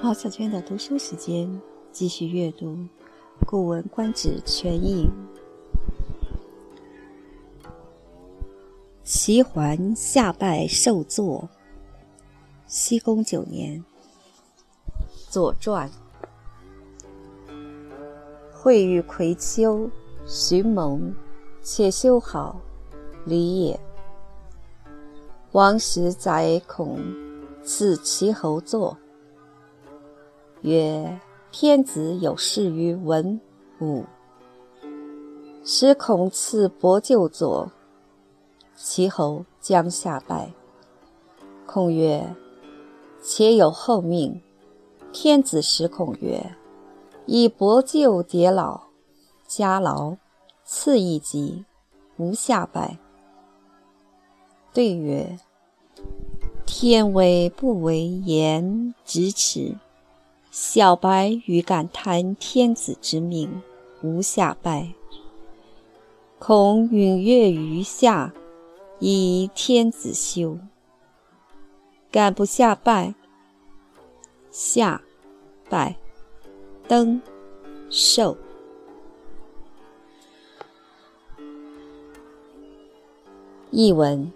[0.00, 1.60] 好，小娟的读书时间，
[1.90, 2.66] 继续阅读
[3.44, 5.04] 《古文观止全译》。
[9.02, 11.48] 齐桓下拜受坐。
[12.68, 13.80] 西宫九年，
[15.28, 15.90] 《左传》。
[18.52, 19.90] 会遇葵丘，
[20.24, 21.12] 寻盟，
[21.60, 22.60] 且修好，
[23.24, 23.80] 礼也。
[25.50, 27.00] 王时宰孔，
[27.64, 28.96] 赐齐侯坐。
[30.62, 31.20] 曰：
[31.52, 33.40] 天子有事于文
[33.80, 34.04] 武，
[35.64, 37.70] 使孔赐伯就坐。
[38.74, 40.52] 齐侯将下拜。
[41.66, 42.34] 孔曰：
[43.22, 44.40] 且有后命。
[45.12, 46.54] 天子使孔曰：
[47.26, 48.80] 以伯舅迭老，
[49.46, 50.16] 家劳，
[50.64, 51.64] 赐一级，
[52.16, 52.98] 无下拜。
[54.72, 55.38] 对曰：
[56.66, 59.76] 天威不为言咫尺。
[60.60, 63.62] 小白欲敢贪天子之命，
[64.02, 64.92] 无下拜。
[66.40, 68.34] 恐允月于下，
[68.98, 70.58] 以天子休。
[72.10, 73.14] 敢不下拜？
[74.50, 75.00] 下
[75.70, 75.94] 拜，
[76.88, 77.22] 登
[77.88, 78.36] 受。
[83.70, 84.32] 译文：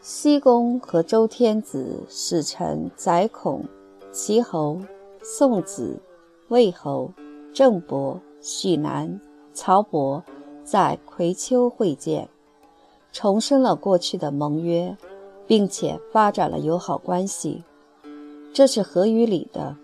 [0.00, 3.64] 西宫和周天子使臣宰孔、
[4.12, 4.80] 齐侯。
[5.22, 6.00] 宋子、
[6.48, 7.12] 魏侯、
[7.52, 9.20] 郑伯、许南、
[9.52, 10.24] 曹伯
[10.64, 12.28] 在葵丘会见，
[13.12, 14.96] 重申了过去的盟约，
[15.46, 17.62] 并且发展了友好关系，
[18.52, 19.76] 这是合于礼的。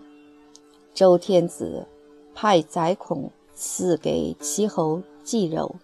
[0.95, 1.87] 周天子
[2.35, 5.77] 派宰孔赐给齐侯祭肉，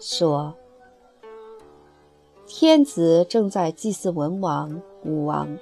[0.00, 0.54] 说
[2.48, 5.56] ：“天子正在祭祀文王、武王。”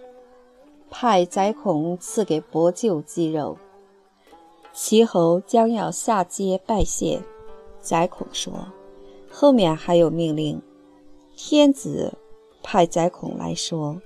[0.95, 3.57] 派宰孔赐给伯舅鸡肉，
[4.75, 7.19] 齐侯将要下阶拜谢。
[7.81, 8.53] 宰孔说
[9.33, 10.61] ：“后面还有命令。”
[11.35, 12.13] 天子
[12.63, 14.03] 派宰孔来说：“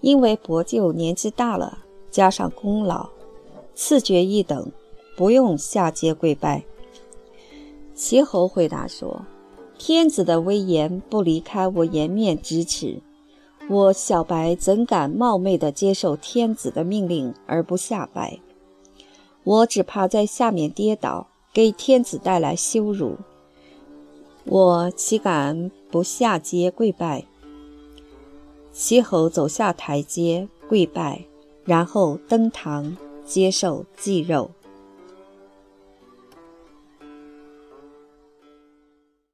[0.00, 1.80] 因为伯舅年纪大了，
[2.10, 3.06] 加上功劳，
[3.74, 4.72] 赐爵一等，
[5.18, 6.64] 不用下阶跪拜。”
[7.94, 9.26] 齐侯回答说
[9.78, 13.02] ：“天子的威严不离开我颜面咫尺。”
[13.70, 18.38] 我小白怎敢冒昧地接受天子的命令而不下拜？
[19.42, 23.16] 我只怕在下面跌倒，给天子带来羞辱。
[24.44, 27.24] 我岂敢不下阶跪拜？
[28.70, 31.24] 齐侯走下台阶跪拜，
[31.64, 32.94] 然后登堂
[33.24, 34.50] 接受祭肉。